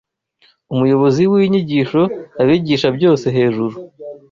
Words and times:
Umuyobozi 0.73 1.21
w'inyigisho 1.31 2.01
Abigisha 2.41 2.87
Byose 2.97 3.25
hejuru 3.35 3.75